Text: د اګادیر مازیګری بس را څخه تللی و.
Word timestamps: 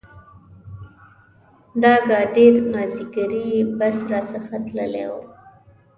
د 1.81 1.83
اګادیر 1.99 2.55
مازیګری 2.71 3.51
بس 3.77 3.97
را 4.11 4.21
څخه 4.31 4.55
تللی 4.65 5.05
و. 5.11 5.15